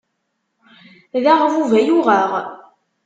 [1.23, 2.31] D aɣbub ay uɣeɣ.